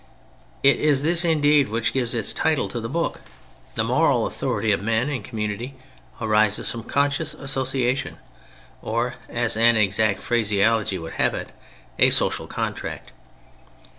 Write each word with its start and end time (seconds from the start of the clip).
It 0.63 0.79
is 0.79 1.03
this 1.03 1.23
indeed 1.23 1.69
which 1.69 1.93
gives 1.93 2.15
its 2.15 2.33
title 2.33 2.67
to 2.69 2.79
the 2.81 2.89
book: 2.89 3.21
the 3.75 3.83
moral 3.83 4.25
authority 4.25 4.71
of 4.71 4.81
men 4.81 5.09
in 5.09 5.21
community 5.21 5.75
arises 6.19 6.71
from 6.71 6.85
conscious 6.85 7.35
association; 7.35 8.17
or, 8.81 9.13
as 9.29 9.55
an 9.55 9.77
exact 9.77 10.19
phrase 10.21 10.51
ology 10.51 10.97
would 10.97 11.13
have 11.21 11.35
it, 11.35 11.51
a" 11.99 12.09
social 12.19 12.47
contract." 12.47 13.11